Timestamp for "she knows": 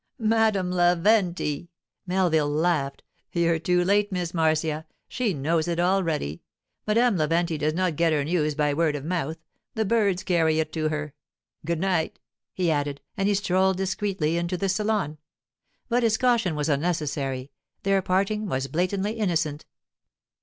5.07-5.67